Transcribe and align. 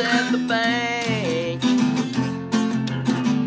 at 0.00 0.30
the 0.30 0.38
bank. 0.38 1.60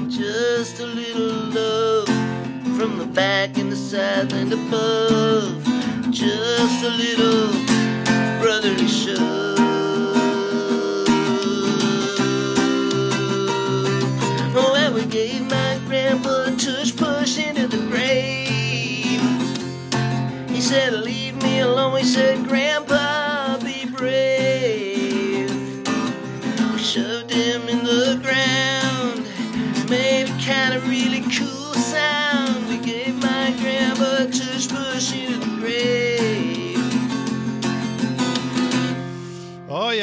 Just 0.09 0.79
a 0.79 0.85
little 0.85 1.31
love 1.53 2.07
from 2.77 2.97
the 2.97 3.05
back 3.05 3.57
and 3.57 3.71
the 3.71 3.75
side 3.75 4.33
and 4.33 4.51
above. 4.51 5.63
Just 6.11 6.83
a 6.83 6.89
little 6.89 7.51
brotherly 8.41 8.87
shove. 8.87 9.60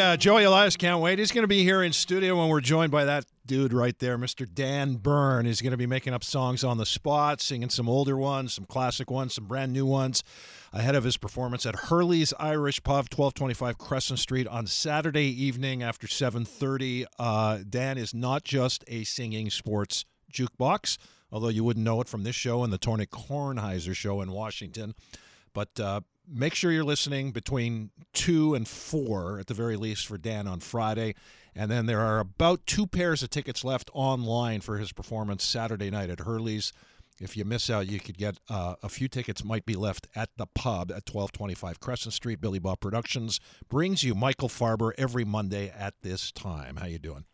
Yeah, 0.09 0.17
Joey 0.17 0.45
Elias 0.45 0.75
can't 0.75 1.03
wait. 1.03 1.19
He's 1.19 1.33
going 1.33 1.43
to 1.43 1.49
be 1.49 1.63
here 1.63 1.83
in 1.83 1.93
studio 1.93 2.39
when 2.39 2.49
we're 2.49 2.63
joined 2.63 2.91
by 2.91 3.05
that 3.05 3.27
dude 3.45 3.75
right 3.75 3.97
there, 3.99 4.17
Mr. 4.17 4.49
Dan 4.51 4.95
Bern. 4.95 5.45
He's 5.45 5.61
going 5.61 5.73
to 5.73 5.77
be 5.77 5.85
making 5.85 6.15
up 6.15 6.25
songs 6.25 6.65
on 6.65 6.79
the 6.79 6.87
spot, 6.87 7.43
singing 7.43 7.69
some 7.69 7.91
older 7.91 8.17
ones, 8.17 8.55
some 8.55 8.65
classic 8.65 9.11
ones, 9.11 9.35
some 9.35 9.45
brand 9.45 9.75
new 9.75 9.85
ones, 9.85 10.25
ahead 10.73 10.95
of 10.95 11.05
his 11.05 11.19
performance 11.19 11.67
at 11.67 11.75
Hurley's 11.75 12.33
Irish 12.41 12.83
Pub, 12.83 13.05
1225 13.15 13.77
Crescent 13.77 14.19
Street 14.19 14.47
on 14.47 14.67
Saturday 14.67 15.27
evening 15.27 15.83
after 15.83 16.07
7:30. 16.07 17.05
Uh, 17.19 17.59
Dan 17.69 17.99
is 17.99 18.15
not 18.15 18.45
just 18.45 18.85
a 18.89 19.05
singing 19.05 19.51
sports 19.51 20.07
jukebox, 20.33 20.97
although 21.31 21.49
you 21.49 21.65
wouldn't 21.65 21.85
know 21.85 22.01
it 22.01 22.09
from 22.09 22.23
this 22.23 22.35
show 22.35 22.65
and 22.65 22.73
the 22.73 22.79
Tony 22.79 23.05
Kornheiser 23.05 23.95
show 23.95 24.23
in 24.23 24.33
Washington. 24.33 24.95
But 25.53 25.79
uh, 25.79 26.01
make 26.31 26.55
sure 26.55 26.71
you're 26.71 26.85
listening 26.85 27.33
between 27.33 27.91
two 28.13 28.55
and 28.55 28.67
four 28.67 29.39
at 29.39 29.47
the 29.47 29.55
very 29.55 29.77
least 29.77 30.07
for 30.07 30.19
Dan 30.19 30.47
on 30.47 30.61
Friday. 30.61 31.15
And 31.55 31.71
then 31.71 31.87
there 31.87 32.01
are 32.01 32.21
about 32.21 32.67
two 32.67 32.87
pairs 32.87 33.23
of 33.23 33.31
tickets 33.31 33.65
left 33.65 33.91
online 33.93 34.61
for 34.61 34.79
his 34.79 34.93
performance 34.93 35.45
Saturday 35.45 35.91
night 35.91 36.11
at 36.11 36.21
Hurley's. 36.21 36.73
If 37.21 37.37
you 37.37 37.45
miss 37.45 37.69
out, 37.69 37.89
you 37.89 37.99
could 37.99 38.17
get 38.17 38.39
uh, 38.49 38.77
a 38.83 38.89
few 38.89 39.09
tickets 39.09 39.43
might 39.43 39.67
be 39.67 39.75
left 39.75 40.07
at 40.15 40.31
the 40.37 40.47
pub 40.47 40.91
at 40.91 41.13
1225 41.13 41.81
Crescent 41.81 42.15
Street. 42.15 42.41
Billy 42.41 42.61
Bob 42.61 42.79
Productions 42.79 43.41
brings 43.69 44.05
you 44.05 44.15
Michael 44.15 44.49
Farber 44.49 44.93
every 44.97 45.25
Monday 45.25 45.69
at 45.69 45.95
this 46.03 46.31
time. 46.31 46.77
How 46.77 46.87
you 46.87 47.01
doing? 47.01 47.25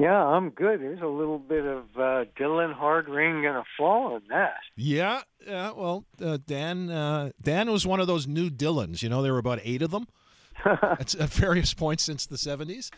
Yeah, 0.00 0.16
I'm 0.16 0.48
good. 0.48 0.80
There's 0.80 1.02
a 1.02 1.06
little 1.06 1.38
bit 1.38 1.66
of 1.66 1.84
uh, 1.94 2.24
Dylan 2.38 2.72
Hardring 2.72 3.42
gonna 3.42 3.64
fall 3.76 4.16
in 4.16 4.22
that. 4.30 4.56
Yeah, 4.74 5.20
yeah. 5.46 5.72
Well, 5.72 6.06
uh, 6.24 6.38
Dan 6.46 6.88
uh, 6.88 7.32
Dan 7.42 7.70
was 7.70 7.86
one 7.86 8.00
of 8.00 8.06
those 8.06 8.26
new 8.26 8.48
Dylans. 8.48 9.02
You 9.02 9.10
know, 9.10 9.20
there 9.20 9.34
were 9.34 9.38
about 9.38 9.60
eight 9.62 9.82
of 9.82 9.90
them 9.90 10.06
at, 10.64 11.14
at 11.14 11.28
various 11.28 11.74
points 11.74 12.02
since 12.02 12.24
the 12.24 12.36
'70s. 12.36 12.90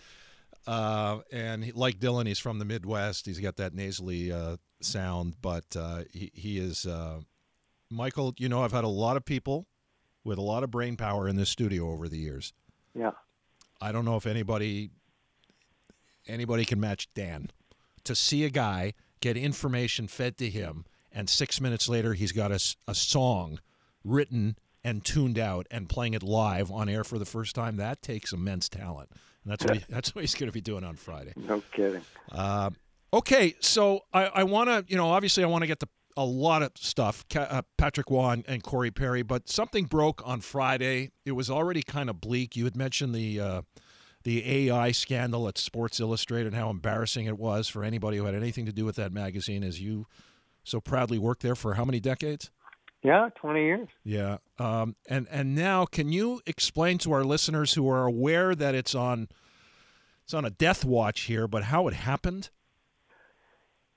Uh, 0.64 1.18
and 1.32 1.64
he, 1.64 1.72
like 1.72 1.98
Dylan, 1.98 2.28
he's 2.28 2.38
from 2.38 2.60
the 2.60 2.64
Midwest. 2.64 3.26
He's 3.26 3.40
got 3.40 3.56
that 3.56 3.74
nasally 3.74 4.30
uh, 4.30 4.58
sound, 4.80 5.34
but 5.42 5.64
uh, 5.74 6.04
he 6.12 6.30
he 6.34 6.58
is 6.58 6.86
uh, 6.86 7.18
Michael. 7.90 8.32
You 8.38 8.48
know, 8.48 8.62
I've 8.62 8.70
had 8.70 8.84
a 8.84 8.88
lot 8.88 9.16
of 9.16 9.24
people 9.24 9.66
with 10.22 10.38
a 10.38 10.42
lot 10.42 10.62
of 10.62 10.70
brain 10.70 10.96
power 10.96 11.26
in 11.26 11.34
this 11.34 11.50
studio 11.50 11.90
over 11.90 12.08
the 12.08 12.18
years. 12.18 12.52
Yeah. 12.94 13.10
I 13.80 13.90
don't 13.90 14.04
know 14.04 14.14
if 14.14 14.26
anybody 14.26 14.90
anybody 16.26 16.64
can 16.64 16.80
match 16.80 17.08
Dan. 17.14 17.50
To 18.04 18.14
see 18.14 18.44
a 18.44 18.50
guy 18.50 18.94
get 19.20 19.36
information 19.36 20.08
fed 20.08 20.36
to 20.38 20.50
him, 20.50 20.84
and 21.12 21.28
six 21.30 21.60
minutes 21.60 21.88
later 21.88 22.14
he's 22.14 22.32
got 22.32 22.50
a, 22.50 22.60
a 22.88 22.94
song 22.94 23.60
written 24.04 24.56
and 24.84 25.04
tuned 25.04 25.38
out 25.38 25.66
and 25.70 25.88
playing 25.88 26.14
it 26.14 26.22
live 26.22 26.70
on 26.70 26.88
air 26.88 27.04
for 27.04 27.18
the 27.18 27.24
first 27.24 27.54
time, 27.54 27.76
that 27.76 28.02
takes 28.02 28.32
immense 28.32 28.68
talent. 28.68 29.08
And 29.44 29.52
that's 29.52 29.64
what 29.64 29.76
he, 29.76 29.84
that's 29.88 30.14
what 30.14 30.22
he's 30.22 30.34
going 30.34 30.48
to 30.48 30.52
be 30.52 30.60
doing 30.60 30.84
on 30.84 30.96
Friday. 30.96 31.32
No 31.36 31.62
kidding. 31.72 32.02
Uh, 32.30 32.70
okay, 33.12 33.54
so 33.60 34.00
I, 34.12 34.26
I 34.26 34.44
want 34.44 34.68
to, 34.68 34.84
you 34.88 34.96
know, 34.96 35.08
obviously 35.10 35.44
I 35.44 35.46
want 35.46 35.62
to 35.62 35.68
get 35.68 35.80
to 35.80 35.88
a 36.16 36.24
lot 36.24 36.62
of 36.62 36.72
stuff, 36.74 37.24
uh, 37.36 37.62
Patrick 37.78 38.10
Roy 38.10 38.30
and, 38.30 38.44
and 38.46 38.62
Corey 38.62 38.90
Perry, 38.90 39.22
but 39.22 39.48
something 39.48 39.86
broke 39.86 40.20
on 40.26 40.40
Friday. 40.40 41.10
It 41.24 41.32
was 41.32 41.48
already 41.48 41.82
kind 41.82 42.10
of 42.10 42.20
bleak. 42.20 42.54
You 42.56 42.64
had 42.64 42.76
mentioned 42.76 43.14
the 43.14 43.40
uh, 43.40 43.62
the 44.22 44.68
AI 44.68 44.92
scandal 44.92 45.48
at 45.48 45.58
Sports 45.58 46.00
Illustrated 46.00 46.48
and 46.48 46.56
how 46.56 46.70
embarrassing 46.70 47.26
it 47.26 47.38
was 47.38 47.68
for 47.68 47.84
anybody 47.84 48.16
who 48.16 48.24
had 48.24 48.34
anything 48.34 48.66
to 48.66 48.72
do 48.72 48.84
with 48.84 48.96
that 48.96 49.12
magazine, 49.12 49.62
as 49.62 49.80
you 49.80 50.06
so 50.64 50.80
proudly 50.80 51.18
worked 51.18 51.42
there 51.42 51.54
for 51.54 51.74
how 51.74 51.84
many 51.84 52.00
decades? 52.00 52.50
Yeah, 53.02 53.30
20 53.34 53.60
years. 53.60 53.88
Yeah. 54.04 54.38
Um, 54.58 54.94
and 55.08 55.26
and 55.30 55.56
now, 55.56 55.86
can 55.86 56.12
you 56.12 56.40
explain 56.46 56.98
to 56.98 57.12
our 57.12 57.24
listeners 57.24 57.74
who 57.74 57.88
are 57.88 58.06
aware 58.06 58.54
that 58.54 58.74
it's 58.76 58.94
on 58.94 59.28
it's 60.22 60.34
on 60.34 60.44
a 60.44 60.50
death 60.50 60.84
watch 60.84 61.22
here, 61.22 61.48
but 61.48 61.64
how 61.64 61.88
it 61.88 61.94
happened? 61.94 62.50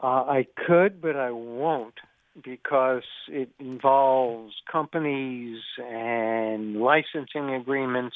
Uh, 0.02 0.24
I 0.28 0.48
could, 0.68 1.02
but 1.02 1.16
I 1.16 1.32
won't 1.32 1.96
because 2.44 3.04
it 3.30 3.50
involves 3.60 4.54
companies 4.70 5.62
and 5.78 6.82
licensing 6.82 7.54
agreements, 7.54 8.16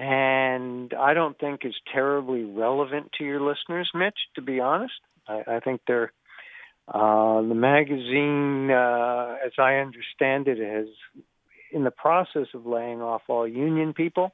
and 0.00 0.94
I 0.94 1.12
don't 1.12 1.38
think 1.38 1.60
is 1.64 1.74
terribly 1.92 2.42
relevant 2.42 3.10
to 3.18 3.24
your 3.24 3.40
listeners, 3.40 3.90
Mitch. 3.94 4.16
To 4.36 4.40
be 4.40 4.58
honest, 4.58 4.94
I, 5.28 5.42
I 5.46 5.60
think 5.60 5.82
they're 5.86 6.12
uh, 6.88 7.42
the 7.42 7.54
magazine, 7.54 8.70
uh, 8.70 9.36
as 9.44 9.52
I 9.58 9.74
understand 9.74 10.48
it, 10.48 10.58
is 10.58 10.88
in 11.70 11.84
the 11.84 11.90
process 11.90 12.46
of 12.54 12.64
laying 12.64 13.02
off 13.02 13.22
all 13.28 13.46
union 13.46 13.92
people. 13.92 14.32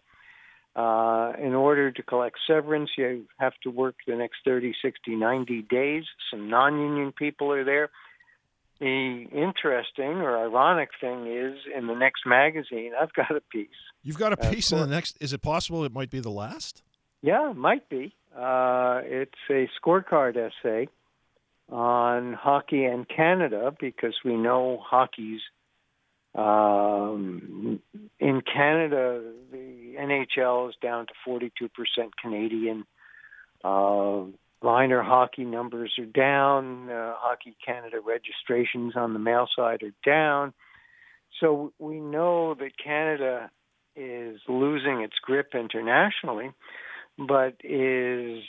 Uh, 0.77 1.33
in 1.43 1.55
order 1.55 1.91
to 1.91 2.03
collect 2.03 2.37
severance, 2.47 2.91
you 2.97 3.25
have 3.39 3.55
to 3.65 3.71
work 3.71 3.97
the 4.07 4.15
next 4.15 4.37
30, 4.45 4.73
60, 4.81 5.17
90 5.17 5.63
days. 5.63 6.05
Some 6.31 6.49
non 6.49 6.79
union 6.79 7.13
people 7.13 7.51
are 7.51 7.65
there. 7.65 7.91
The 8.81 9.27
interesting 9.33 10.21
or 10.21 10.37
ironic 10.39 10.91
thing 11.01 11.27
is, 11.27 11.57
in 11.77 11.87
the 11.87 11.95
next 11.95 12.27
magazine, 12.27 12.93
I've 13.01 13.13
got 13.15 13.31
a 13.31 13.41
piece. 13.41 13.69
You've 14.03 14.19
got 14.19 14.33
a 14.33 14.41
Uh, 14.47 14.51
piece 14.51 14.71
in 14.73 14.79
the 14.79 14.87
next. 14.87 15.17
Is 15.21 15.33
it 15.33 15.41
possible 15.43 15.85
it 15.85 15.93
might 15.93 16.11
be 16.11 16.21
the 16.21 16.31
last? 16.31 16.83
Yeah, 17.23 17.51
it 17.51 17.57
might 17.57 17.89
be. 17.89 18.15
Uh, 18.37 19.01
it's 19.05 19.33
a 19.51 19.69
scorecard 19.81 20.37
essay 20.37 20.89
on 21.71 22.35
hockey 22.35 22.85
and 22.85 23.09
Canada 23.09 23.75
because 23.81 24.15
we 24.25 24.37
know 24.37 24.79
hockey's 24.85 25.41
um, 26.35 27.81
in 28.21 28.43
Canada. 28.43 29.23
The 29.51 29.95
NHL 29.99 30.69
is 30.69 30.75
down 30.83 31.07
to 31.07 31.13
42% 31.27 31.49
Canadian. 32.21 32.85
Uh, 33.65 34.25
minor 34.63 35.03
hockey 35.03 35.45
numbers 35.45 35.93
are 35.99 36.07
down. 36.07 36.91
Uh, 36.91 37.15
hockey 37.17 37.57
Canada 37.65 37.99
registrations 38.05 38.95
on 38.97 39.13
the 39.13 39.19
male 39.19 39.49
side 39.55 39.83
are 39.83 39.95
down. 40.05 40.53
So 41.41 41.73
we 41.79 42.01
know 42.01 42.55
that 42.55 42.73
Canada 42.83 43.51
is 43.95 44.41
losing 44.49 45.01
its 45.01 45.15
grip 45.23 45.55
internationally 45.55 46.51
but 47.19 47.55
is 47.63 48.43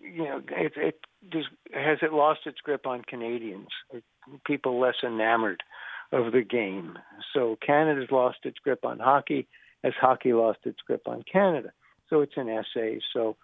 you 0.00 0.24
know 0.24 0.40
it, 0.50 0.72
it 0.76 1.00
has 1.72 1.98
it 2.02 2.12
lost 2.12 2.40
its 2.46 2.60
grip 2.60 2.86
on 2.86 3.02
Canadians? 3.02 3.68
People 4.46 4.80
less 4.80 4.96
enamored 5.04 5.62
of 6.12 6.32
the 6.32 6.42
game? 6.42 6.98
So 7.34 7.56
Canada's 7.64 8.10
lost 8.10 8.38
its 8.44 8.58
grip 8.58 8.84
on 8.84 8.98
hockey, 8.98 9.46
as 9.84 9.92
hockey 10.00 10.32
lost 10.32 10.60
its 10.64 10.80
grip 10.86 11.02
on 11.06 11.24
Canada. 11.30 11.72
So 12.10 12.20
it's 12.20 12.36
an 12.36 12.48
essay. 12.48 13.00
So 13.12 13.36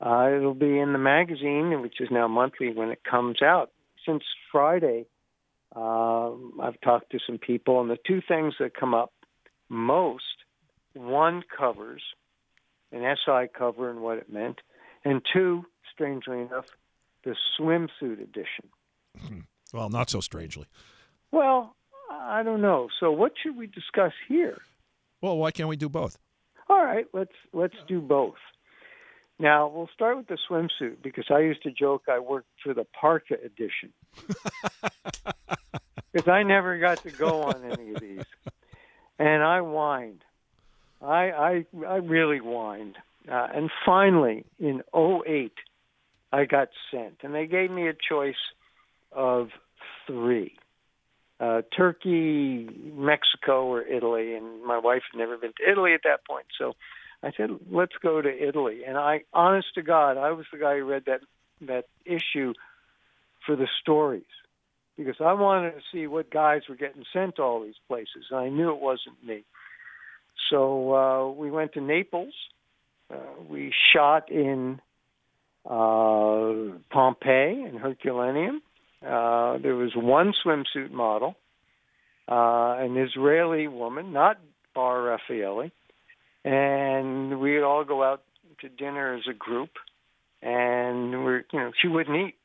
uh, 0.00 0.30
it'll 0.34 0.54
be 0.54 0.78
in 0.78 0.92
the 0.92 0.98
magazine, 0.98 1.80
which 1.80 2.00
is 2.00 2.08
now 2.10 2.28
monthly 2.28 2.72
when 2.72 2.90
it 2.90 3.02
comes 3.04 3.42
out. 3.42 3.70
Since 4.04 4.24
Friday, 4.52 5.06
um, 5.74 6.58
I've 6.62 6.80
talked 6.80 7.10
to 7.12 7.18
some 7.26 7.38
people, 7.38 7.80
and 7.80 7.90
the 7.90 7.98
two 8.06 8.20
things 8.26 8.54
that 8.60 8.74
come 8.74 8.94
up 8.94 9.12
most 9.68 10.24
one 10.94 11.42
covers 11.56 12.02
an 12.92 13.02
SI 13.24 13.48
cover 13.56 13.90
and 13.90 14.00
what 14.00 14.18
it 14.18 14.32
meant, 14.32 14.60
and 15.04 15.20
two, 15.32 15.64
strangely 15.92 16.40
enough, 16.40 16.66
the 17.24 17.34
swimsuit 17.58 18.22
edition. 18.22 18.70
Well, 19.72 19.88
not 19.88 20.08
so 20.08 20.20
strangely. 20.20 20.66
Well, 21.32 21.74
I 22.10 22.42
don't 22.42 22.62
know. 22.62 22.88
So, 23.00 23.10
what 23.10 23.32
should 23.42 23.56
we 23.56 23.66
discuss 23.66 24.12
here? 24.28 24.58
Well, 25.20 25.36
why 25.36 25.50
can't 25.50 25.68
we 25.68 25.76
do 25.76 25.88
both? 25.88 26.18
All 26.68 26.82
right, 26.84 27.06
let's 27.12 27.34
let's 27.52 27.74
do 27.88 28.00
both. 28.00 28.36
Now 29.38 29.68
we'll 29.68 29.90
start 29.94 30.16
with 30.16 30.28
the 30.28 30.38
swimsuit 30.48 31.02
because 31.02 31.26
I 31.30 31.40
used 31.40 31.62
to 31.64 31.70
joke 31.70 32.04
I 32.08 32.18
worked 32.20 32.48
for 32.62 32.72
the 32.74 32.84
parka 32.84 33.34
edition. 33.34 33.92
Because 36.16 36.30
I 36.30 36.44
never 36.44 36.78
got 36.78 37.02
to 37.02 37.10
go 37.10 37.42
on 37.42 37.62
any 37.62 37.92
of 37.92 38.00
these, 38.00 38.24
and 39.18 39.42
I 39.42 39.60
whined. 39.60 40.22
I 41.02 41.30
I 41.30 41.66
I 41.86 41.96
really 41.96 42.38
whined, 42.38 42.96
uh, 43.30 43.48
and 43.54 43.70
finally 43.84 44.46
in 44.58 44.82
'08, 44.94 45.52
I 46.32 46.46
got 46.46 46.68
sent, 46.90 47.16
and 47.22 47.34
they 47.34 47.46
gave 47.46 47.70
me 47.70 47.88
a 47.88 47.92
choice 47.92 48.34
of 49.12 49.50
three. 50.06 50.56
Uh, 51.38 51.60
Turkey, 51.76 52.66
Mexico, 52.94 53.66
or 53.66 53.82
Italy, 53.82 54.36
and 54.36 54.64
my 54.64 54.78
wife 54.78 55.02
had 55.12 55.18
never 55.18 55.36
been 55.36 55.52
to 55.58 55.70
Italy 55.70 55.92
at 55.92 56.00
that 56.04 56.24
point, 56.24 56.46
so 56.58 56.76
I 57.22 57.32
said, 57.36 57.50
"Let's 57.70 57.96
go 58.02 58.20
to 58.20 58.48
Italy." 58.48 58.84
And 58.86 58.96
I, 58.96 59.22
honest 59.32 59.68
to 59.74 59.82
God, 59.82 60.16
I 60.16 60.32
was 60.32 60.46
the 60.52 60.58
guy 60.58 60.78
who 60.78 60.84
read 60.84 61.04
that 61.06 61.20
that 61.62 61.86
issue 62.04 62.52
for 63.44 63.56
the 63.56 63.68
stories 63.80 64.24
because 64.96 65.16
I 65.20 65.32
wanted 65.34 65.72
to 65.72 65.80
see 65.92 66.06
what 66.06 66.30
guys 66.30 66.62
were 66.68 66.74
getting 66.74 67.04
sent 67.12 67.36
to 67.36 67.42
all 67.42 67.62
these 67.62 67.80
places, 67.88 68.26
and 68.30 68.40
I 68.40 68.48
knew 68.48 68.70
it 68.70 68.80
wasn't 68.80 69.22
me. 69.24 69.44
So 70.50 70.94
uh, 70.94 71.30
we 71.30 71.50
went 71.50 71.74
to 71.74 71.80
Naples. 71.80 72.34
Uh, 73.12 73.16
we 73.48 73.72
shot 73.92 74.30
in 74.30 74.80
uh, 75.64 76.78
Pompeii 76.90 77.62
and 77.62 77.78
Herculaneum. 77.78 78.62
Uh, 79.02 79.58
there 79.58 79.74
was 79.76 79.92
one 79.94 80.32
swimsuit 80.44 80.90
model, 80.90 81.36
uh, 82.28 82.76
an 82.78 82.96
Israeli 82.96 83.68
woman, 83.68 84.12
not 84.12 84.38
Bar 84.74 85.18
Refaeli, 85.30 85.70
and 86.46 87.40
we'd 87.40 87.62
all 87.62 87.84
go 87.84 88.04
out 88.04 88.22
to 88.60 88.68
dinner 88.68 89.14
as 89.16 89.24
a 89.28 89.34
group. 89.34 89.70
And 90.40 91.24
we're, 91.24 91.44
you 91.52 91.58
know, 91.58 91.72
she 91.82 91.88
wouldn't 91.88 92.16
eat 92.16 92.36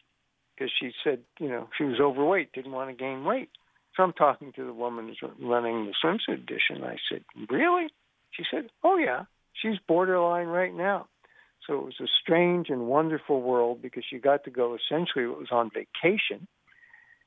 because 0.55 0.71
she 0.79 0.91
said, 1.03 1.19
you 1.39 1.49
know, 1.49 1.67
she 1.77 1.83
was 1.83 1.99
overweight, 2.01 2.51
didn't 2.51 2.71
want 2.71 2.89
to 2.89 2.95
gain 2.95 3.23
weight. 3.23 3.49
So 3.95 4.03
I'm 4.03 4.13
talking 4.13 4.53
to 4.53 4.65
the 4.65 4.73
woman 4.73 5.07
who's 5.07 5.29
running 5.39 5.85
the 5.85 5.93
swimsuit 6.03 6.41
edition. 6.43 6.83
I 6.83 6.95
said, 7.11 7.23
really? 7.49 7.87
She 8.31 8.43
said, 8.49 8.69
oh 8.83 8.97
yeah, 8.97 9.25
she's 9.53 9.77
borderline 9.87 10.47
right 10.47 10.73
now. 10.73 11.07
So 11.67 11.75
it 11.75 11.85
was 11.85 11.99
a 12.01 12.07
strange 12.23 12.69
and 12.69 12.87
wonderful 12.87 13.41
world 13.41 13.83
because 13.83 14.05
you 14.11 14.19
got 14.19 14.45
to 14.45 14.49
go 14.49 14.75
essentially 14.75 15.25
it 15.25 15.37
was 15.37 15.49
on 15.51 15.69
vacation 15.69 16.47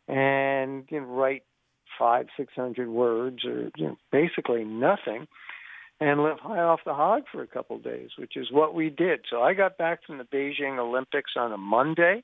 and 0.08 0.86
you 0.90 1.00
know, 1.00 1.06
write 1.06 1.44
five, 1.96 2.26
six 2.36 2.52
hundred 2.56 2.88
words 2.88 3.44
or 3.44 3.70
you 3.76 3.86
know, 3.86 3.96
basically 4.10 4.64
nothing 4.64 5.28
and 6.00 6.22
live 6.22 6.38
high 6.40 6.60
off 6.60 6.80
the 6.84 6.94
hog 6.94 7.24
for 7.30 7.42
a 7.42 7.46
couple 7.46 7.76
of 7.76 7.84
days, 7.84 8.10
which 8.18 8.36
is 8.36 8.50
what 8.50 8.74
we 8.74 8.90
did. 8.90 9.20
So 9.30 9.42
I 9.42 9.54
got 9.54 9.78
back 9.78 10.00
from 10.04 10.18
the 10.18 10.24
Beijing 10.24 10.78
Olympics 10.78 11.32
on 11.36 11.52
a 11.52 11.58
Monday. 11.58 12.22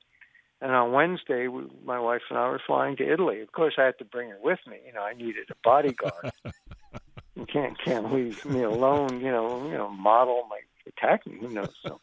And 0.63 0.71
on 0.71 0.91
Wednesday, 0.91 1.47
we, 1.47 1.63
my 1.83 1.99
wife 1.99 2.21
and 2.29 2.37
I 2.37 2.47
were 2.47 2.61
flying 2.65 2.95
to 2.97 3.11
Italy. 3.11 3.41
Of 3.41 3.51
course, 3.51 3.73
I 3.79 3.85
had 3.85 3.97
to 3.97 4.05
bring 4.05 4.29
her 4.29 4.37
with 4.43 4.59
me. 4.67 4.77
You 4.85 4.93
know, 4.93 5.01
I 5.01 5.13
needed 5.13 5.49
a 5.49 5.55
bodyguard. 5.63 6.31
you 7.35 7.47
can't 7.47 7.75
can't 7.83 8.13
leave 8.13 8.45
me 8.45 8.61
alone. 8.61 9.21
You 9.21 9.31
know, 9.31 9.65
you 9.65 9.73
know, 9.75 9.89
model 9.89 10.47
might 10.49 10.67
attack 10.85 11.25
me. 11.25 11.37
Who 11.41 11.49
knows? 11.49 11.73
So 11.81 11.99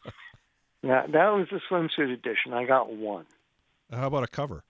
that 0.82 1.12
that 1.12 1.28
was 1.28 1.46
the 1.52 1.60
swimsuit 1.70 2.12
edition. 2.12 2.52
I 2.52 2.64
got 2.64 2.92
one. 2.92 3.26
How 3.92 4.08
about 4.08 4.24
a 4.24 4.28
cover? 4.28 4.64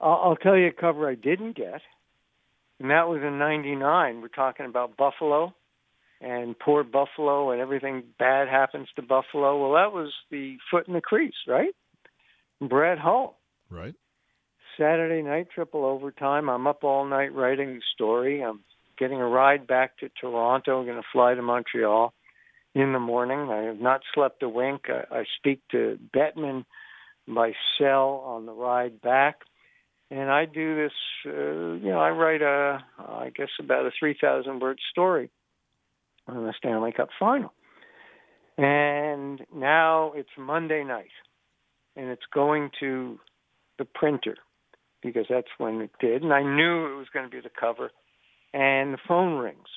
I'll, 0.00 0.20
I'll 0.22 0.36
tell 0.36 0.56
you 0.56 0.66
a 0.66 0.72
cover 0.72 1.08
I 1.08 1.14
didn't 1.14 1.56
get, 1.56 1.80
and 2.80 2.90
that 2.90 3.08
was 3.08 3.22
in 3.22 3.38
'99. 3.38 4.20
We're 4.20 4.28
talking 4.28 4.66
about 4.66 4.96
Buffalo 4.96 5.54
and 6.20 6.58
poor 6.58 6.84
Buffalo, 6.84 7.50
and 7.50 7.60
everything 7.60 8.02
bad 8.18 8.48
happens 8.48 8.88
to 8.96 9.02
Buffalo. 9.02 9.60
Well, 9.60 9.74
that 9.74 9.92
was 9.92 10.12
the 10.30 10.56
foot 10.70 10.88
in 10.88 10.94
the 10.94 11.00
crease, 11.00 11.34
right? 11.46 11.74
Brett 12.60 12.98
Hull. 12.98 13.36
Right. 13.70 13.94
Saturday 14.78 15.22
night, 15.22 15.48
triple 15.54 15.84
overtime. 15.84 16.48
I'm 16.48 16.66
up 16.66 16.82
all 16.82 17.04
night 17.04 17.34
writing 17.34 17.74
the 17.74 17.82
story. 17.94 18.42
I'm 18.42 18.60
getting 18.98 19.20
a 19.20 19.28
ride 19.28 19.66
back 19.66 19.98
to 19.98 20.08
Toronto. 20.20 20.80
I'm 20.80 20.86
going 20.86 21.00
to 21.00 21.08
fly 21.12 21.34
to 21.34 21.42
Montreal 21.42 22.12
in 22.74 22.92
the 22.92 22.98
morning. 22.98 23.50
I 23.50 23.62
have 23.64 23.80
not 23.80 24.00
slept 24.14 24.42
a 24.42 24.48
wink. 24.48 24.86
I, 24.88 25.18
I 25.18 25.24
speak 25.38 25.60
to 25.70 25.98
Bettman 26.14 26.64
by 27.28 27.52
cell 27.78 28.22
on 28.26 28.46
the 28.46 28.52
ride 28.52 29.00
back. 29.00 29.40
And 30.10 30.30
I 30.30 30.44
do 30.44 30.76
this, 30.76 30.92
uh, 31.26 31.30
you 31.30 31.90
know, 31.90 31.98
I 31.98 32.10
write 32.10 32.42
a, 32.42 32.84
I 32.98 33.30
guess 33.34 33.48
about 33.58 33.86
a 33.86 33.90
3,000 33.98 34.60
word 34.60 34.78
story 34.90 35.30
on 36.28 36.44
the 36.44 36.54
Stanley 36.58 36.92
Cup 36.92 37.08
final. 37.18 37.52
And 38.56 39.40
now 39.54 40.12
it's 40.14 40.28
Monday 40.38 40.84
night 40.84 41.10
and 41.96 42.08
it's 42.08 42.22
going 42.32 42.70
to 42.80 43.18
the 43.78 43.84
printer 43.84 44.36
because 45.02 45.26
that's 45.28 45.48
when 45.58 45.80
it 45.80 45.90
did. 46.00 46.22
And 46.22 46.32
I 46.32 46.42
knew 46.42 46.86
it 46.92 46.96
was 46.96 47.08
going 47.12 47.28
to 47.28 47.30
be 47.30 47.40
the 47.40 47.50
cover. 47.50 47.90
And 48.52 48.94
the 48.94 48.98
phone 49.08 49.38
rings. 49.38 49.68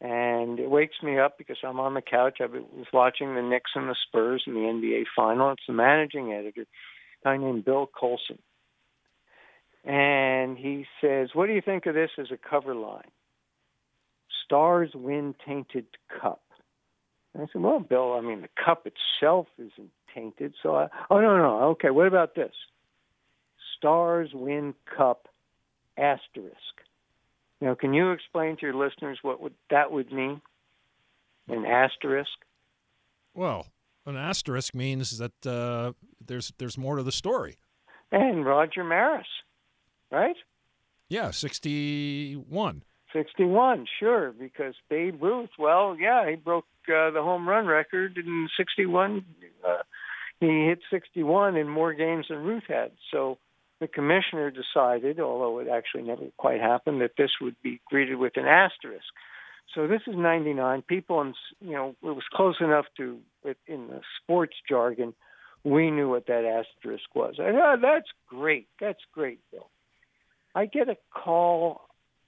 And 0.00 0.60
it 0.60 0.70
wakes 0.70 0.96
me 1.02 1.18
up 1.18 1.38
because 1.38 1.56
I'm 1.64 1.80
on 1.80 1.94
the 1.94 2.02
couch. 2.02 2.38
I 2.40 2.46
was 2.46 2.86
watching 2.92 3.34
the 3.34 3.42
Knicks 3.42 3.70
and 3.74 3.88
the 3.88 3.96
Spurs 4.06 4.44
in 4.46 4.52
the 4.52 4.60
NBA 4.60 5.04
final. 5.16 5.52
It's 5.52 5.62
the 5.66 5.72
managing 5.72 6.32
editor, 6.32 6.62
a 6.62 7.24
guy 7.24 7.36
named 7.38 7.64
Bill 7.64 7.88
Colson. 7.98 8.38
And 9.84 10.56
he 10.56 10.86
says, 11.00 11.30
What 11.34 11.46
do 11.46 11.52
you 11.52 11.60
think 11.60 11.86
of 11.86 11.94
this 11.94 12.10
as 12.18 12.30
a 12.30 12.38
cover 12.38 12.74
line? 12.74 13.10
Stars 14.44 14.90
win 14.94 15.34
tainted 15.46 15.86
cup. 16.20 16.42
And 17.32 17.42
I 17.42 17.46
said, 17.52 17.62
Well, 17.62 17.80
Bill, 17.80 18.14
I 18.14 18.20
mean, 18.20 18.42
the 18.42 18.48
cup 18.62 18.86
itself 18.86 19.46
isn't 19.58 19.90
tainted. 20.14 20.54
So 20.62 20.76
I, 20.76 20.88
oh 21.10 21.20
no 21.20 21.36
no 21.36 21.60
okay. 21.70 21.90
What 21.90 22.06
about 22.06 22.34
this? 22.34 22.52
Stars 23.76 24.30
win 24.32 24.74
cup 24.96 25.28
asterisk. 25.98 26.54
Now, 27.60 27.74
can 27.74 27.94
you 27.94 28.12
explain 28.12 28.56
to 28.56 28.62
your 28.62 28.74
listeners 28.74 29.18
what 29.22 29.40
would 29.40 29.54
that 29.70 29.90
would 29.90 30.12
mean? 30.12 30.40
An 31.48 31.64
asterisk. 31.66 32.30
Well, 33.34 33.66
an 34.06 34.16
asterisk 34.16 34.74
means 34.74 35.18
that 35.18 35.46
uh, 35.46 35.92
there's 36.24 36.52
there's 36.58 36.78
more 36.78 36.96
to 36.96 37.02
the 37.02 37.12
story. 37.12 37.58
And 38.12 38.46
Roger 38.46 38.84
Maris, 38.84 39.26
right? 40.14 40.36
Yeah, 41.08 41.30
sixty-one. 41.30 42.82
61, 43.14 43.86
sure, 44.00 44.32
because 44.32 44.74
Babe 44.90 45.22
Ruth, 45.22 45.50
well, 45.56 45.96
yeah, 45.98 46.28
he 46.28 46.34
broke 46.34 46.66
uh, 46.88 47.10
the 47.10 47.22
home 47.22 47.48
run 47.48 47.66
record 47.66 48.18
in 48.18 48.48
61. 48.56 49.24
Uh, 49.66 49.82
he 50.40 50.66
hit 50.66 50.80
61 50.90 51.56
in 51.56 51.68
more 51.68 51.94
games 51.94 52.26
than 52.28 52.38
Ruth 52.38 52.64
had. 52.68 52.90
So 53.12 53.38
the 53.80 53.86
commissioner 53.86 54.50
decided, 54.50 55.20
although 55.20 55.60
it 55.60 55.68
actually 55.68 56.02
never 56.02 56.22
quite 56.36 56.60
happened, 56.60 57.00
that 57.00 57.12
this 57.16 57.30
would 57.40 57.56
be 57.62 57.80
greeted 57.86 58.16
with 58.16 58.36
an 58.36 58.46
asterisk. 58.46 59.04
So 59.74 59.86
this 59.86 60.02
is 60.06 60.14
99. 60.16 60.82
People, 60.82 61.20
in, 61.20 61.34
you 61.60 61.72
know, 61.72 61.94
it 62.02 62.14
was 62.14 62.24
close 62.32 62.56
enough 62.60 62.86
to, 62.96 63.18
in 63.66 63.88
the 63.88 64.00
sports 64.20 64.56
jargon, 64.68 65.14
we 65.64 65.90
knew 65.90 66.10
what 66.10 66.26
that 66.26 66.44
asterisk 66.44 67.14
was. 67.14 67.36
I 67.38 67.50
oh, 67.50 67.76
that's 67.80 68.08
great. 68.28 68.68
That's 68.80 69.00
great, 69.12 69.40
Bill. 69.50 69.70
I 70.54 70.66
get 70.66 70.88
a 70.88 70.96
call 71.10 71.82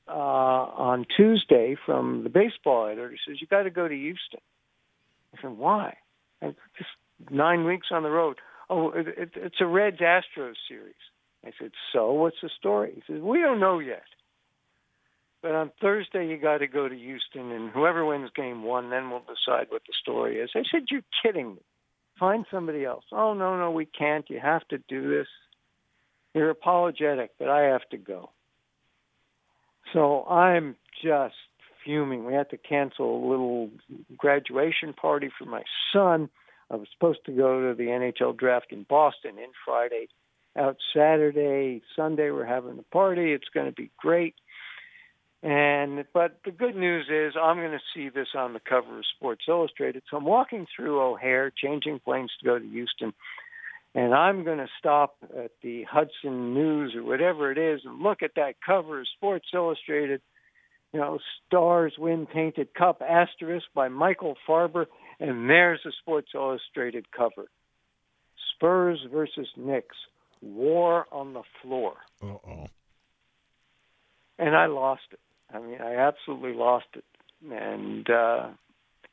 uh, 0.09 0.13
on 0.13 1.07
Tuesday 1.17 1.77
from 1.85 2.23
the 2.25 2.31
baseball 2.31 2.87
editor. 2.87 3.11
He 3.11 3.19
says, 3.27 3.41
You 3.41 3.47
got 3.47 3.65
to 3.65 3.71
go 3.71 3.89
to 3.89 3.95
Houston. 3.95 4.41
I 5.35 5.43
said, 5.43 5.57
Why? 5.57 5.97
I 6.43 6.49
just 6.77 6.91
nine 7.31 7.65
weeks 7.65 7.89
on 7.91 8.03
the 8.03 8.11
road. 8.11 8.37
Oh, 8.69 8.91
it, 8.91 9.07
it, 9.09 9.31
it's 9.37 9.61
a 9.61 9.67
Reds 9.67 9.99
Astros 9.99 10.55
series. 10.69 10.95
I 11.45 11.51
said, 11.61 11.71
so 11.93 12.13
what's 12.13 12.37
the 12.43 12.51
story? 12.59 12.93
He 12.95 13.03
says, 13.13 13.23
we 13.23 13.41
don't 13.41 13.61
know 13.61 13.79
yet. 13.79 14.03
But 15.43 15.53
on 15.53 15.71
Thursday, 15.81 16.27
you 16.27 16.39
got 16.39 16.59
to 16.59 16.67
go 16.67 16.89
to 16.89 16.95
Houston, 16.95 17.53
and 17.53 17.71
whoever 17.71 18.05
wins 18.05 18.31
game 18.35 18.65
one, 18.65 18.91
then 18.91 19.11
we'll 19.11 19.21
decide 19.21 19.67
what 19.69 19.83
the 19.87 19.93
story 20.01 20.39
is. 20.39 20.51
I 20.57 20.63
said, 20.71 20.87
you're 20.91 21.03
kidding 21.23 21.55
me. 21.55 21.61
Find 22.19 22.47
somebody 22.51 22.85
else. 22.85 23.05
Oh, 23.13 23.35
no, 23.35 23.57
no, 23.57 23.71
we 23.71 23.87
can't. 23.87 24.29
You 24.29 24.41
have 24.41 24.67
to 24.69 24.79
do 24.89 25.09
this. 25.09 25.29
You're 26.37 26.51
apologetic, 26.51 27.33
but 27.39 27.49
I 27.49 27.63
have 27.63 27.89
to 27.91 27.97
go. 27.97 28.31
So 29.93 30.25
I'm 30.27 30.77
just 31.03 31.35
fuming. 31.85 32.25
We 32.25 32.35
had 32.35 32.51
to 32.51 32.57
cancel 32.57 33.25
a 33.25 33.27
little 33.29 33.71
graduation 34.17 34.93
party 34.93 35.31
for 35.39 35.47
my 35.47 35.63
son 35.93 36.29
I 36.71 36.77
was 36.77 36.89
supposed 36.93 37.25
to 37.27 37.33
go 37.33 37.69
to 37.69 37.75
the 37.75 37.85
NHL 37.85 38.37
draft 38.37 38.73
in 38.73 38.85
Boston 38.89 39.39
in 39.39 39.51
Friday. 39.65 40.09
Out 40.59 40.77
Saturday, 40.95 41.83
Sunday, 41.95 42.31
we're 42.31 42.47
having 42.47 42.79
a 42.79 42.95
party. 42.95 43.33
It's 43.33 43.49
going 43.53 43.67
to 43.67 43.73
be 43.73 43.91
great. 43.99 44.35
And 45.43 46.05
but 46.15 46.41
the 46.45 46.51
good 46.51 46.75
news 46.75 47.07
is 47.11 47.35
I'm 47.41 47.59
going 47.59 47.73
to 47.73 47.79
see 47.95 48.09
this 48.09 48.29
on 48.35 48.55
the 48.55 48.61
cover 48.61 48.99
of 48.99 49.05
Sports 49.17 49.45
Illustrated. 49.49 50.03
So 50.11 50.17
I'm 50.17 50.25
walking 50.25 50.67
through 50.75 51.01
O'Hare, 51.01 51.53
changing 51.55 52.01
planes 52.01 52.33
to 52.41 52.47
go 52.47 52.59
to 52.59 52.65
Houston, 52.65 53.13
and 53.97 54.13
I'm 54.15 54.45
going 54.45 54.59
to 54.59 54.69
stop 54.79 55.17
at 55.35 55.53
the 55.63 55.85
Hudson 55.85 56.53
News 56.53 56.95
or 56.95 57.03
whatever 57.03 57.51
it 57.51 57.57
is 57.57 57.81
and 57.87 58.03
look 58.03 58.23
at 58.23 58.33
that 58.37 58.57
cover 58.65 59.01
of 59.01 59.07
Sports 59.17 59.47
Illustrated. 59.55 60.21
You 60.93 61.01
know, 61.01 61.19
Stars 61.47 61.95
Win 61.99 62.29
Tainted 62.33 62.75
Cup 62.75 63.01
asterisk 63.01 63.65
by 63.75 63.89
Michael 63.89 64.37
Farber, 64.47 64.85
and 65.19 65.49
there's 65.49 65.81
the 65.83 65.93
Sports 66.03 66.29
Illustrated 66.35 67.11
cover. 67.11 67.47
Spurs 68.55 69.01
versus 69.11 69.49
Knicks, 69.57 69.97
war 70.43 71.07
on 71.11 71.33
the 71.33 71.43
floor. 71.63 71.95
Uh 72.23 72.37
oh. 72.47 72.67
And 74.39 74.55
I 74.55 74.67
lost 74.67 75.03
it. 75.13 75.21
I 75.53 75.59
mean, 75.59 75.81
I 75.81 75.97
absolutely 75.97 76.53
lost 76.53 76.87
it. 76.95 77.05
And 77.51 78.09
uh, 78.11 78.49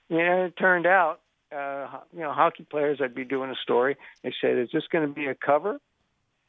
you 0.09 0.17
know, 0.17 0.45
it 0.45 0.57
turned 0.57 0.85
out, 0.85 1.21
uh, 1.53 1.99
you 2.13 2.21
know, 2.21 2.31
hockey 2.31 2.65
players. 2.69 2.99
I'd 3.01 3.15
be 3.15 3.25
doing 3.25 3.49
a 3.49 3.55
story. 3.55 3.97
They 4.23 4.33
said, 4.41 4.57
"Is 4.57 4.69
this 4.73 4.83
going 4.91 5.07
to 5.07 5.13
be 5.13 5.27
a 5.27 5.35
cover?" 5.35 5.79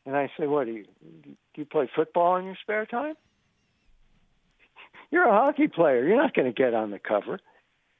And 0.07 0.17
I 0.17 0.31
said, 0.37 0.49
"What 0.49 0.67
do 0.67 0.73
you 0.73 0.85
do? 1.23 1.31
You 1.55 1.65
play 1.65 1.89
football 1.95 2.37
in 2.37 2.45
your 2.45 2.57
spare 2.61 2.87
time? 2.87 3.15
You're 5.11 5.29
a 5.29 5.33
hockey 5.33 5.69
player. 5.69 6.07
You're 6.07 6.17
not 6.17 6.35
going 6.35 6.53
to 6.53 6.53
get 6.53 6.75
on 6.75 6.91
the 6.91 6.99
cover." 6.99 7.39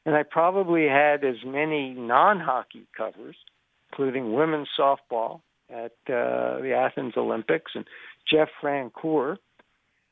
And 0.07 0.15
I 0.15 0.23
probably 0.23 0.87
had 0.87 1.25
as 1.25 1.37
many 1.47 1.95
non-hockey 1.95 2.87
covers, 2.95 3.37
including 3.91 4.35
women's 4.35 4.69
softball 4.79 5.41
at 5.71 5.93
uh, 6.09 6.61
the 6.61 6.75
Athens 6.77 7.15
Olympics 7.17 7.73
and 7.75 7.87
Jeff 8.31 8.49
Francoeur 8.63 9.39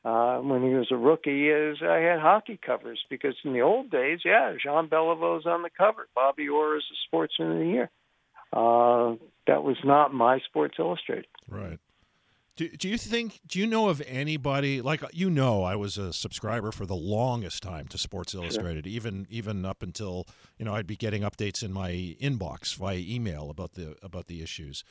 uh, 0.05 0.37
when 0.39 0.61
he 0.63 0.73
was 0.73 0.87
a 0.91 0.97
rookie 0.97 1.49
is 1.49 1.77
I 1.81 1.99
had 1.99 2.19
hockey 2.19 2.59
covers 2.63 3.03
because 3.09 3.35
in 3.45 3.53
the 3.53 3.61
old 3.61 3.89
days, 3.89 4.19
yeah, 4.25 4.53
Jean 4.61 4.87
Beliveau's 4.87 5.45
on 5.45 5.63
the 5.63 5.69
cover. 5.69 6.07
Bobby 6.13 6.49
Orr 6.49 6.77
is 6.77 6.83
the 6.89 6.97
Sportsman 7.07 7.51
of 7.51 7.59
the 7.59 7.65
Year. 7.65 7.89
Uh, 8.51 9.15
that 9.47 9.63
was 9.63 9.77
not 9.83 10.13
my 10.13 10.39
Sports 10.39 10.75
Illustrated. 10.77 11.27
Right. 11.47 11.79
Do, 12.55 12.69
do 12.69 12.87
you 12.87 12.99
think, 12.99 13.39
do 13.47 13.57
you 13.59 13.65
know 13.65 13.89
of 13.89 14.01
anybody, 14.05 14.81
like, 14.81 15.03
you 15.11 15.29
know, 15.31 15.63
I 15.63 15.75
was 15.75 15.97
a 15.97 16.13
subscriber 16.13 16.71
for 16.71 16.85
the 16.85 16.95
longest 16.95 17.63
time 17.63 17.87
to 17.87 17.97
Sports 17.97 18.35
Illustrated, 18.35 18.85
sure. 18.85 18.93
even 18.93 19.25
even 19.29 19.65
up 19.65 19.81
until, 19.81 20.27
you 20.59 20.65
know, 20.65 20.75
I'd 20.75 20.85
be 20.85 20.95
getting 20.95 21.23
updates 21.23 21.63
in 21.63 21.73
my 21.73 22.15
inbox 22.21 22.75
via 22.75 22.97
email 22.99 23.49
about 23.49 23.73
the 23.73 23.95
about 24.03 24.27
the 24.27 24.43
issues. 24.43 24.83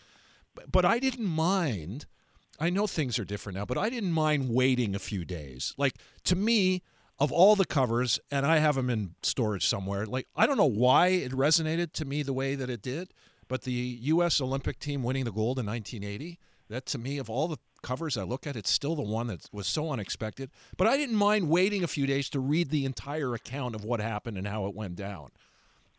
But, 0.54 0.72
but 0.72 0.84
I 0.84 0.98
didn't 0.98 1.26
mind– 1.26 2.06
I 2.58 2.70
know 2.70 2.86
things 2.86 3.18
are 3.18 3.24
different 3.24 3.58
now, 3.58 3.64
but 3.64 3.78
I 3.78 3.90
didn't 3.90 4.12
mind 4.12 4.50
waiting 4.50 4.94
a 4.94 5.00
few 5.00 5.24
days. 5.24 5.74
Like 5.76 5.94
to 6.24 6.36
me, 6.36 6.82
of 7.18 7.30
all 7.30 7.54
the 7.54 7.64
covers, 7.64 8.18
and 8.30 8.44
I 8.44 8.58
have 8.58 8.74
them 8.74 8.90
in 8.90 9.14
storage 9.22 9.66
somewhere. 9.66 10.06
Like 10.06 10.26
I 10.34 10.46
don't 10.46 10.56
know 10.56 10.64
why 10.64 11.08
it 11.08 11.32
resonated 11.32 11.92
to 11.92 12.04
me 12.04 12.22
the 12.22 12.32
way 12.32 12.54
that 12.54 12.70
it 12.70 12.82
did, 12.82 13.12
but 13.48 13.62
the 13.62 13.72
U.S. 13.72 14.40
Olympic 14.40 14.78
team 14.78 15.02
winning 15.02 15.24
the 15.24 15.32
gold 15.32 15.58
in 15.58 15.66
1980. 15.66 16.38
That 16.68 16.86
to 16.86 16.98
me, 16.98 17.18
of 17.18 17.28
all 17.28 17.48
the 17.48 17.58
covers 17.82 18.16
I 18.16 18.22
look 18.22 18.46
at, 18.46 18.56
it's 18.56 18.70
still 18.70 18.96
the 18.96 19.02
one 19.02 19.26
that 19.26 19.48
was 19.52 19.66
so 19.66 19.90
unexpected. 19.90 20.50
But 20.76 20.86
I 20.86 20.96
didn't 20.96 21.16
mind 21.16 21.50
waiting 21.50 21.84
a 21.84 21.88
few 21.88 22.06
days 22.06 22.30
to 22.30 22.40
read 22.40 22.70
the 22.70 22.86
entire 22.86 23.34
account 23.34 23.74
of 23.74 23.84
what 23.84 24.00
happened 24.00 24.38
and 24.38 24.46
how 24.46 24.66
it 24.66 24.74
went 24.74 24.96
down. 24.96 25.30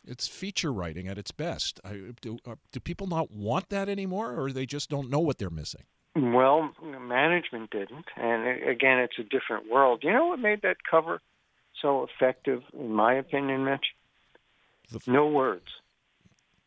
It's 0.06 0.26
feature 0.26 0.72
writing 0.72 1.06
at 1.06 1.16
its 1.16 1.30
best. 1.30 1.80
I, 1.84 2.12
do, 2.20 2.38
uh, 2.46 2.56
do 2.72 2.80
people 2.80 3.06
not 3.06 3.30
want 3.30 3.68
that 3.70 3.88
anymore, 3.88 4.38
or 4.38 4.50
they 4.50 4.66
just 4.66 4.90
don't 4.90 5.08
know 5.10 5.20
what 5.20 5.38
they're 5.38 5.48
missing? 5.48 5.84
Well, 6.16 6.72
management 6.82 7.70
didn't, 7.70 8.06
and 8.16 8.46
again, 8.68 9.00
it's 9.00 9.18
a 9.18 9.24
different 9.24 9.68
world. 9.68 10.00
You 10.04 10.12
know 10.12 10.26
what 10.26 10.38
made 10.38 10.62
that 10.62 10.76
cover 10.88 11.20
so 11.82 12.04
effective, 12.04 12.62
in 12.72 12.92
my 12.92 13.14
opinion, 13.14 13.64
Mitch? 13.64 13.86
F- 14.94 15.08
no 15.08 15.26
words. 15.26 15.66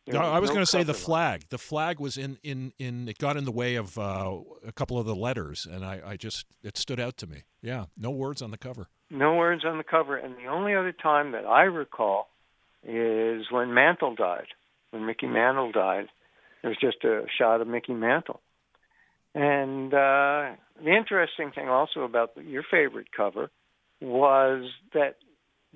No, 0.06 0.20
I 0.20 0.38
was 0.38 0.50
no 0.50 0.54
going 0.54 0.66
to 0.66 0.70
say 0.70 0.82
the 0.82 0.94
flag. 0.94 1.44
The 1.48 1.58
flag 1.58 1.98
was 1.98 2.16
in, 2.16 2.38
in, 2.42 2.72
in 2.78 3.08
it 3.08 3.18
got 3.18 3.36
in 3.36 3.44
the 3.44 3.52
way 3.52 3.76
of 3.76 3.98
uh, 3.98 4.36
a 4.66 4.72
couple 4.72 4.98
of 4.98 5.06
the 5.06 5.14
letters, 5.14 5.66
and 5.70 5.84
I, 5.84 6.00
I 6.04 6.16
just 6.16 6.46
it 6.62 6.76
stood 6.76 7.00
out 7.00 7.16
to 7.18 7.26
me. 7.26 7.44
Yeah, 7.62 7.86
no 7.96 8.10
words 8.10 8.42
on 8.42 8.50
the 8.50 8.58
cover. 8.58 8.88
No 9.10 9.34
words 9.34 9.64
on 9.64 9.78
the 9.78 9.84
cover, 9.84 10.16
and 10.16 10.36
the 10.36 10.46
only 10.46 10.74
other 10.74 10.92
time 10.92 11.32
that 11.32 11.46
I 11.46 11.62
recall 11.62 12.28
is 12.82 13.46
when 13.50 13.72
Mantle 13.72 14.14
died. 14.14 14.48
When 14.90 15.06
Mickey 15.06 15.26
Mantle 15.26 15.72
died, 15.72 16.08
there 16.62 16.70
was 16.70 16.78
just 16.80 17.04
a 17.04 17.24
shot 17.38 17.60
of 17.60 17.68
Mickey 17.68 17.92
Mantle 17.92 18.40
and 19.34 19.92
uh, 19.92 20.52
the 20.82 20.96
interesting 20.96 21.50
thing 21.52 21.68
also 21.68 22.02
about 22.02 22.32
your 22.36 22.62
favorite 22.68 23.12
cover 23.14 23.50
was 24.00 24.70
that 24.94 25.16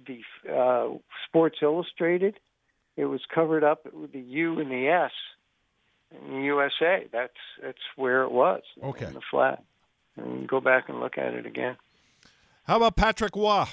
the 0.07 0.21
uh, 0.51 0.97
Sports 1.27 1.59
Illustrated, 1.63 2.39
it 2.97 3.07
was 3.07 3.21
covered 3.33 3.65
up 3.65 3.87
with 3.93 4.13
the 4.13 4.21
U 4.21 4.59
and 4.61 4.71
the 4.71 4.89
S 4.89 5.13
in 6.11 6.39
the 6.39 6.45
USA. 6.45 7.07
That's 7.13 7.33
that's 7.63 7.79
where 7.97 8.23
it 8.23 8.31
was. 8.31 8.63
Okay. 8.83 9.07
In 9.07 9.15
the 9.15 9.21
flag. 9.31 9.59
And 10.17 10.47
go 10.47 10.61
back 10.61 10.89
and 10.89 11.01
look 11.01 11.17
at 11.17 11.35
it 11.35 11.47
again. 11.47 11.77
How 12.65 12.77
about 12.77 12.97
Patrick 12.97 13.35
Roy? 13.35 13.65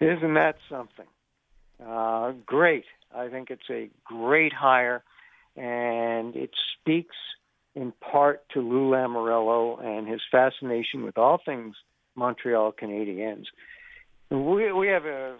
Isn't 0.00 0.34
that 0.34 0.56
something? 0.68 1.06
Uh, 1.84 2.32
great. 2.44 2.84
I 3.14 3.28
think 3.28 3.50
it's 3.50 3.70
a 3.70 3.88
great 4.04 4.52
hire, 4.52 5.02
and 5.56 6.36
it 6.36 6.50
speaks– 6.80 7.16
in 7.74 7.92
part 7.92 8.42
to 8.50 8.60
Lou 8.60 8.90
Lamoriello 8.90 9.82
and 9.84 10.08
his 10.08 10.20
fascination 10.30 11.04
with 11.04 11.18
all 11.18 11.38
things 11.44 11.76
Montreal 12.16 12.72
Canadiens. 12.72 13.44
We 14.30 14.72
we 14.72 14.88
have 14.88 15.06
a 15.06 15.36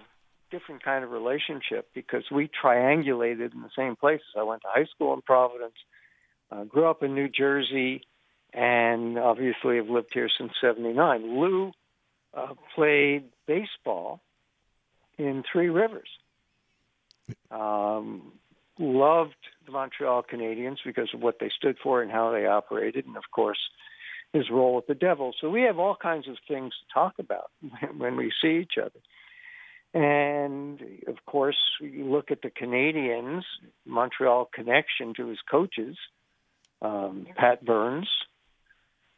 different 0.51 0.83
kind 0.83 1.05
of 1.05 1.11
relationship 1.11 1.89
because 1.95 2.25
we 2.31 2.49
triangulated 2.49 3.53
in 3.55 3.63
the 3.63 3.71
same 3.77 3.97
places. 3.97 4.27
I 4.37 4.43
went 4.43 4.63
to 4.63 4.69
high 4.69 4.87
school 4.87 5.15
in 5.15 5.23
Providence, 5.23 5.77
uh, 6.51 6.65
grew 6.65 6.87
up 6.87 7.03
in 7.03 7.15
New 7.15 7.29
Jersey, 7.29 8.03
and 8.53 9.19
obviously 9.19 9.77
have 9.77 9.89
lived 9.89 10.13
here 10.13 10.29
since 10.37 10.53
'79. 10.61 11.39
Lou 11.39 11.73
uh, 12.35 12.55
played 12.75 13.25
baseball 13.47 14.21
in 15.19 15.45
Three 15.53 15.69
Rivers. 15.69 16.09
Um, 17.51 18.33
loved 18.81 19.35
the 19.67 19.73
Montreal 19.73 20.25
Canadiens 20.25 20.79
because 20.85 21.11
of 21.15 21.21
what 21.21 21.39
they 21.39 21.51
stood 21.57 21.77
for 21.83 22.03
and 22.03 22.11
how 22.11 22.33
they 22.33 22.47
operated, 22.47 23.07
and 23.07 23.17
of 23.17 23.25
course, 23.31 23.59
his 24.33 24.51
role 24.51 24.75
with 24.75 24.87
the 24.87 24.95
Devils. 24.95 25.37
So 25.41 25.51
we 25.51 25.63
have 25.63 25.79
all 25.79 25.97
kinds 26.01 26.29
of 26.29 26.37
things 26.49 26.73
to 26.73 26.95
talk 26.95 27.15
about 27.19 27.51
when 27.97 28.17
we 28.17 28.33
see 28.43 28.59
each 28.63 28.75
other. 28.81 29.01
And 29.93 30.81
of 31.09 31.17
course, 31.27 31.59
you 31.81 32.05
look 32.05 32.31
at 32.31 32.43
the 32.43 32.51
Canadiens, 32.51 33.43
Montreal 33.85 34.49
connection 34.55 35.15
to 35.17 35.29
his 35.29 35.39
coaches, 35.51 35.97
um, 36.81 37.27
Pat 37.37 37.65
Burns, 37.65 38.09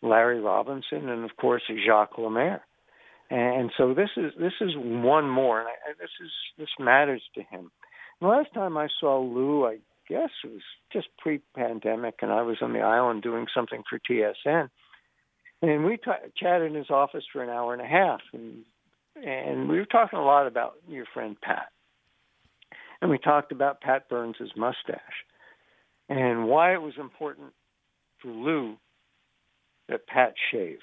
Larry 0.00 0.40
Robinson, 0.40 1.08
and 1.08 1.24
of 1.24 1.36
course 1.36 1.62
Jacques 1.86 2.18
Lemaire. 2.18 2.64
And 3.30 3.70
so 3.76 3.94
this 3.94 4.10
is 4.16 4.32
this 4.38 4.52
is 4.60 4.72
one 4.76 5.28
more, 5.28 5.60
and 5.60 5.68
I, 5.68 5.92
this 5.98 6.10
is 6.22 6.30
this 6.58 6.68
matters 6.78 7.22
to 7.34 7.42
him. 7.42 7.70
The 8.22 8.28
last 8.28 8.54
time 8.54 8.76
I 8.76 8.86
saw 9.00 9.18
Lou, 9.18 9.66
I 9.66 9.78
guess 10.08 10.30
it 10.44 10.52
was 10.52 10.62
just 10.92 11.08
pre-pandemic, 11.18 12.20
and 12.22 12.30
I 12.30 12.42
was 12.42 12.58
on 12.62 12.72
the 12.72 12.78
island 12.78 13.20
doing 13.20 13.46
something 13.52 13.82
for 13.90 13.98
TSN, 13.98 14.70
and 15.60 15.84
we 15.84 15.96
t- 15.96 16.30
chatted 16.36 16.70
in 16.70 16.76
his 16.76 16.88
office 16.88 17.24
for 17.32 17.42
an 17.42 17.50
hour 17.50 17.72
and 17.72 17.82
a 17.82 17.86
half, 17.86 18.20
and 18.32 18.64
and 19.16 19.68
we 19.68 19.76
were 19.76 19.86
talking 19.86 20.20
a 20.20 20.24
lot 20.24 20.46
about 20.46 20.74
your 20.88 21.04
friend 21.12 21.36
Pat, 21.40 21.72
and 23.00 23.10
we 23.10 23.18
talked 23.18 23.50
about 23.50 23.80
Pat 23.80 24.08
Burns's 24.08 24.52
mustache, 24.56 25.00
and 26.08 26.46
why 26.46 26.74
it 26.74 26.80
was 26.80 26.94
important 26.98 27.52
for 28.20 28.28
Lou 28.28 28.76
that 29.88 30.06
Pat 30.06 30.34
shave. 30.52 30.78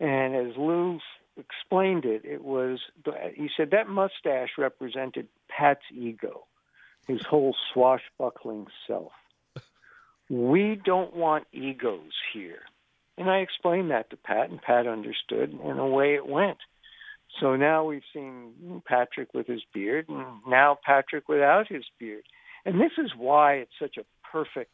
And 0.00 0.34
as 0.34 0.56
Lou 0.56 0.98
explained 1.36 2.04
it, 2.04 2.24
it 2.24 2.42
was 2.42 2.78
he 3.34 3.48
said 3.56 3.70
that 3.70 3.88
mustache 3.88 4.50
represented 4.58 5.28
Pat's 5.48 5.84
ego, 5.92 6.46
his 7.06 7.22
whole 7.24 7.54
swashbuckling 7.72 8.66
self. 8.86 9.12
We 10.28 10.80
don't 10.82 11.14
want 11.14 11.46
egos 11.52 12.12
here. 12.32 12.62
And 13.18 13.30
I 13.30 13.38
explained 13.38 13.90
that 13.92 14.10
to 14.10 14.16
Pat, 14.16 14.50
and 14.50 14.60
Pat 14.60 14.86
understood, 14.86 15.52
and 15.52 15.78
away 15.78 16.14
it 16.16 16.26
went. 16.26 16.58
So 17.40 17.56
now 17.56 17.84
we've 17.84 18.02
seen 18.12 18.82
Patrick 18.86 19.32
with 19.34 19.46
his 19.46 19.62
beard, 19.72 20.08
and 20.08 20.24
now 20.46 20.78
Patrick 20.84 21.28
without 21.28 21.68
his 21.68 21.84
beard. 21.98 22.24
And 22.64 22.80
this 22.80 22.92
is 22.98 23.12
why 23.16 23.54
it's 23.54 23.78
such 23.78 23.96
a 23.96 24.04
perfect 24.30 24.72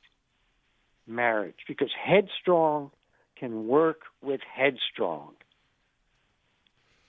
marriage, 1.07 1.59
because 1.69 1.91
headstrong 1.93 2.91
can 3.37 3.67
work 3.67 4.03
with 4.23 4.41
headstrong. 4.53 5.35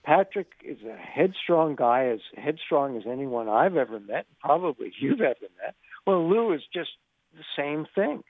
Patrick 0.04 0.48
is 0.64 0.78
a 0.82 0.96
headstrong 0.96 1.76
guy, 1.76 2.06
as 2.06 2.20
headstrong 2.36 2.96
as 2.96 3.04
anyone 3.10 3.48
I've 3.48 3.76
ever 3.76 3.98
met, 3.98 4.26
probably 4.40 4.92
you've 5.00 5.20
ever 5.20 5.48
met. 5.62 5.74
Well, 6.06 6.28
Lou 6.28 6.52
is 6.52 6.62
just 6.72 6.90
the 7.34 7.44
same 7.56 7.86
thing. 7.94 8.22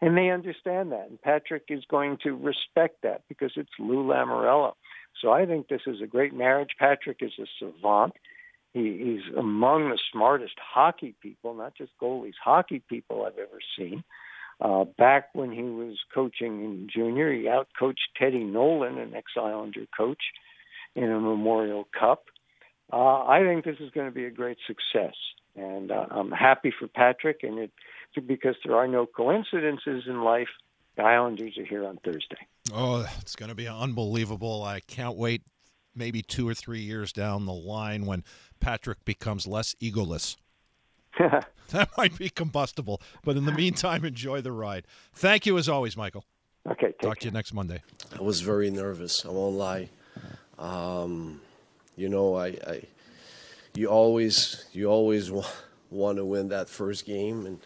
And 0.00 0.16
they 0.16 0.28
understand 0.28 0.92
that. 0.92 1.08
And 1.08 1.20
Patrick 1.20 1.64
is 1.70 1.84
going 1.88 2.18
to 2.22 2.32
respect 2.32 3.02
that 3.02 3.22
because 3.28 3.52
it's 3.56 3.70
Lou 3.78 4.04
Lamoriello. 4.04 4.74
So 5.22 5.32
I 5.32 5.46
think 5.46 5.68
this 5.68 5.82
is 5.86 6.02
a 6.02 6.06
great 6.06 6.34
marriage. 6.34 6.70
Patrick 6.78 7.18
is 7.22 7.32
a 7.40 7.46
savant. 7.58 8.12
He, 8.74 8.82
he's 8.98 9.34
among 9.34 9.88
the 9.88 9.98
smartest 10.12 10.54
hockey 10.60 11.14
people, 11.22 11.54
not 11.54 11.74
just 11.74 11.92
goalies, 12.00 12.34
hockey 12.42 12.82
people 12.86 13.24
I've 13.24 13.38
ever 13.38 13.58
seen. 13.78 14.04
Uh, 14.60 14.84
back 14.84 15.30
when 15.34 15.50
he 15.50 15.62
was 15.62 15.96
coaching 16.14 16.62
in 16.64 16.88
junior, 16.94 17.32
he 17.32 17.44
outcoached 17.44 18.12
Teddy 18.18 18.44
Nolan, 18.44 18.98
an 18.98 19.14
ex-Islander 19.14 19.86
coach, 19.96 20.22
in 20.96 21.10
a 21.10 21.20
Memorial 21.20 21.86
Cup. 21.98 22.24
Uh, 22.92 23.24
I 23.24 23.42
think 23.44 23.64
this 23.64 23.76
is 23.80 23.90
going 23.90 24.06
to 24.06 24.14
be 24.14 24.24
a 24.24 24.30
great 24.30 24.58
success, 24.66 25.14
and 25.54 25.92
uh, 25.92 26.06
I'm 26.10 26.30
happy 26.30 26.72
for 26.76 26.88
Patrick. 26.88 27.40
And 27.42 27.58
it 27.58 27.70
because 28.26 28.56
there 28.64 28.74
are 28.74 28.88
no 28.88 29.04
coincidences 29.06 30.04
in 30.06 30.22
life. 30.22 30.48
The 30.96 31.02
Islanders 31.02 31.58
are 31.58 31.64
here 31.64 31.84
on 31.84 31.98
Thursday. 32.02 32.38
Oh, 32.72 33.06
it's 33.20 33.36
going 33.36 33.50
to 33.50 33.54
be 33.54 33.68
unbelievable! 33.68 34.62
I 34.62 34.80
can't 34.80 35.16
wait. 35.16 35.42
Maybe 35.94 36.22
two 36.22 36.48
or 36.48 36.54
three 36.54 36.80
years 36.80 37.12
down 37.12 37.46
the 37.46 37.52
line, 37.52 38.06
when 38.06 38.24
Patrick 38.60 39.04
becomes 39.04 39.46
less 39.46 39.74
egoless. 39.80 40.36
that 41.70 41.88
might 41.96 42.16
be 42.16 42.28
combustible, 42.28 43.00
but 43.24 43.36
in 43.36 43.44
the 43.44 43.52
meantime, 43.52 44.04
enjoy 44.04 44.40
the 44.40 44.52
ride. 44.52 44.86
Thank 45.14 45.46
you 45.46 45.58
as 45.58 45.68
always, 45.68 45.96
Michael. 45.96 46.24
Okay, 46.70 46.92
talk 47.00 47.00
care. 47.00 47.14
to 47.14 47.24
you 47.26 47.30
next 47.30 47.52
Monday. 47.52 47.82
I 48.18 48.22
was 48.22 48.40
very 48.40 48.70
nervous. 48.70 49.24
I 49.24 49.30
won't 49.30 49.56
lie. 49.56 49.88
Um, 50.58 51.40
you 51.96 52.08
know, 52.08 52.34
I, 52.34 52.46
I, 52.46 52.82
you 53.74 53.88
always, 53.88 54.64
you 54.72 54.86
always 54.86 55.30
wa- 55.30 55.44
want 55.90 56.18
to 56.18 56.24
win 56.24 56.48
that 56.48 56.68
first 56.68 57.04
game, 57.06 57.46
and 57.46 57.60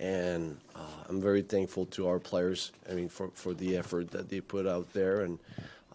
and 0.00 0.58
uh, 0.74 1.04
I'm 1.08 1.20
very 1.20 1.42
thankful 1.42 1.86
to 1.86 2.08
our 2.08 2.18
players. 2.18 2.72
I 2.90 2.94
mean, 2.94 3.08
for 3.08 3.30
for 3.34 3.54
the 3.54 3.76
effort 3.76 4.10
that 4.10 4.28
they 4.28 4.40
put 4.40 4.66
out 4.66 4.92
there, 4.92 5.22
and 5.22 5.38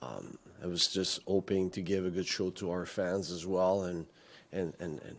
um, 0.02 0.38
I 0.64 0.68
was 0.68 0.88
just 0.88 1.22
hoping 1.28 1.70
to 1.72 1.82
give 1.82 2.06
a 2.06 2.10
good 2.10 2.28
show 2.28 2.50
to 2.52 2.72
our 2.72 2.86
fans 2.86 3.32
as 3.32 3.46
well, 3.46 3.84
and 3.84 4.06
and 4.52 4.74
and 4.80 5.00
and, 5.02 5.18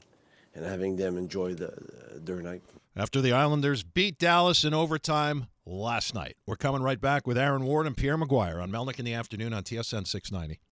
and 0.54 0.64
having 0.64 0.96
them 0.96 1.16
enjoy 1.16 1.54
the 1.54 1.72
their 2.14 2.40
night. 2.40 2.62
After 2.96 3.20
the 3.20 3.32
Islanders 3.32 3.84
beat 3.84 4.18
Dallas 4.18 4.64
in 4.64 4.74
overtime 4.74 5.46
last 5.64 6.14
night, 6.14 6.36
we're 6.46 6.56
coming 6.56 6.82
right 6.82 7.00
back 7.00 7.26
with 7.26 7.38
Aaron 7.38 7.64
Ward 7.64 7.86
and 7.86 7.96
Pierre 7.96 8.16
McGuire 8.16 8.60
on 8.60 8.72
Melnick 8.72 8.98
in 8.98 9.04
the 9.04 9.14
afternoon 9.14 9.52
on 9.52 9.62
TSN 9.62 10.06
690. 10.06 10.58